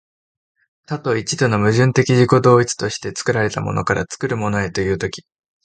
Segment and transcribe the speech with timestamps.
[0.87, 5.27] 多と一との矛盾的自己同一として、作られたものから作るものへという時、